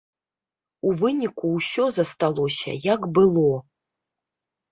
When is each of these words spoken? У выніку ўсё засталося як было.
У 0.91 0.93
выніку 1.01 1.51
ўсё 1.57 1.85
засталося 1.99 2.71
як 2.93 3.01
было. 3.17 3.47